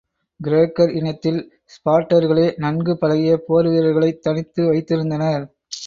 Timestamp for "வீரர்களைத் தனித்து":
3.67-4.73